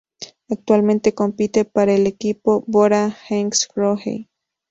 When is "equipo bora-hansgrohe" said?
2.07-4.27